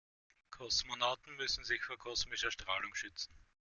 [0.49, 3.31] Kosmonauten müssen sich vor kosmischer Strahlung schützen.